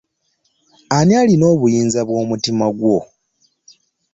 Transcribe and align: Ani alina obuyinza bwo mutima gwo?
Ani 0.97 1.13
alina 1.21 1.45
obuyinza 1.53 1.99
bwo 2.07 2.21
mutima 2.29 2.65
gwo? 2.77 2.97